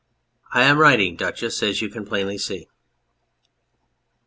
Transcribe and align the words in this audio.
I 0.51 0.63
am 0.63 0.79
writing, 0.79 1.15
Duchess, 1.15 1.61
as 1.61 1.79
you 1.79 1.87
can 1.87 2.07
plainly 2.07 2.39
see. 2.39 2.67